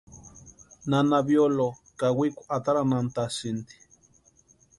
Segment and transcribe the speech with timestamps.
[0.89, 3.75] Nana Violoo kawikwa ataranhantasïnti.